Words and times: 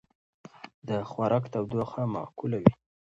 د 0.87 0.89
خوراک 1.09 1.43
تودوخه 1.53 2.01
معقوله 2.13 2.57
وي. 2.63 2.71